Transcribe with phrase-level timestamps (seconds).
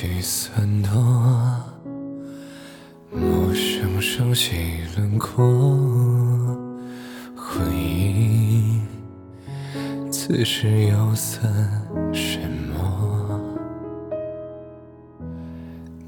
[0.00, 0.98] 几句算多，
[3.12, 6.56] 陌生熟悉轮廓，
[7.36, 8.80] 回忆
[10.10, 11.52] 此时又算
[12.14, 12.40] 什
[12.72, 13.38] 么？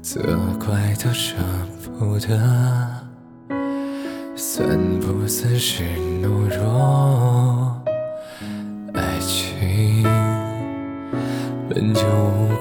[0.01, 0.23] 责
[0.59, 1.35] 怪都舍
[1.99, 2.35] 不得，
[4.35, 4.67] 算
[5.01, 5.83] 不算是
[6.19, 7.79] 懦弱？
[8.95, 10.03] 爱情
[11.69, 12.52] 本就无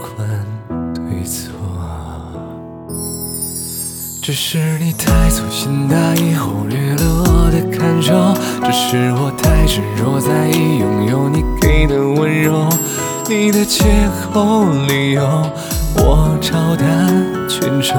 [4.22, 8.32] 只是你太粗心大意，忽略了我的感受。
[8.64, 12.68] 只是我太执着在意拥有你给的温柔，
[13.28, 13.82] 你的借
[14.32, 15.24] 口理由
[15.96, 17.94] 我照单全收。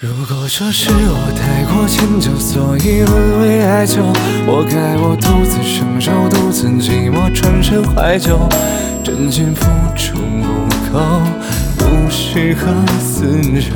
[0.00, 4.02] 如果说是我太过迁就，所以沦为爱囚，
[4.44, 8.36] 活该我独自承受，独自寂寞转身怀旧，
[9.04, 10.98] 真心付出不够，
[11.88, 13.72] 不适合厮守。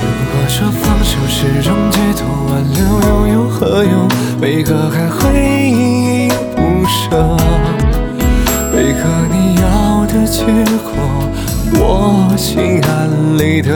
[0.00, 2.78] 如果说放手是种解脱，挽留
[3.08, 4.08] 又有何用？
[4.40, 5.18] 为何还会
[5.68, 7.36] 依依不舍？
[8.72, 10.44] 为何你要的结
[10.84, 10.88] 果？
[11.74, 13.68] 我心安理得。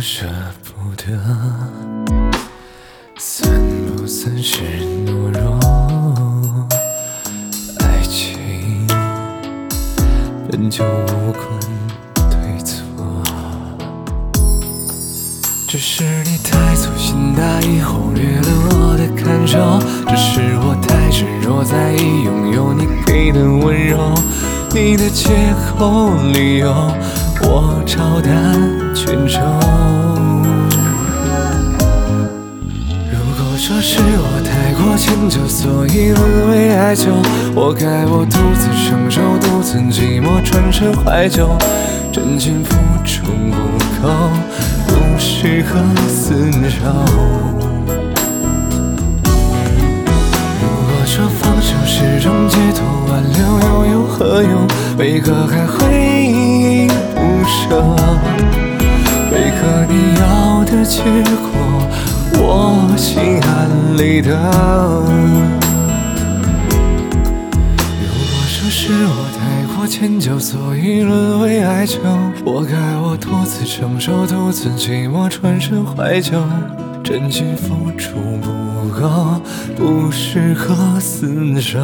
[0.00, 0.26] 舍
[0.64, 1.18] 不得。
[3.18, 3.50] 算
[3.86, 4.62] 不算是
[5.04, 6.66] 懦弱？
[7.80, 8.38] 爱情
[10.50, 11.44] 本就无关
[12.30, 12.78] 对错，
[15.68, 19.78] 只是你太粗心大意，忽略了我的感受。
[20.08, 24.14] 只是我太执着在意拥有你给的温柔，
[24.72, 25.28] 你的借
[25.78, 26.72] 口理由
[27.42, 28.60] 我照单
[28.94, 29.40] 全收。
[33.62, 37.12] 说是我太过迁就，所以沦为爱囚，
[37.54, 41.46] 活该我独自承受，独自寂寞转身怀旧，
[42.10, 42.74] 真心付
[43.04, 43.54] 出不
[44.02, 44.08] 够，
[44.88, 45.78] 不适合
[46.08, 46.80] 厮守。
[50.58, 54.66] 如果说放手是种解脱，挽留又有何用？
[54.96, 56.09] 为何还会？
[59.32, 61.50] 为何你要的结果？
[62.42, 63.48] 我心安
[63.96, 64.30] 理得。
[68.00, 69.38] 如果说是我太
[69.74, 71.98] 过迁就，所以沦为爱囚，
[72.44, 76.42] 活该我独自承受，独自寂寞转身怀旧，
[77.04, 79.40] 真心付出不够，
[79.76, 81.78] 不适合厮守。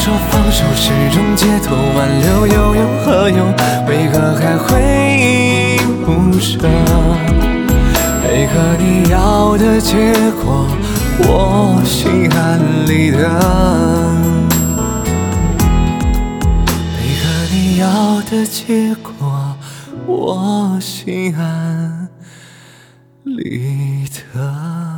[0.00, 3.52] 说放手是种解脱，挽留又有何用？
[3.88, 4.80] 为何还会
[5.18, 6.58] 依依不舍？
[8.22, 10.66] 配合你要的结果，
[11.18, 13.28] 我心安理得？
[16.94, 19.56] 配合你要的结果，
[20.06, 22.08] 我心安
[23.24, 24.97] 理得？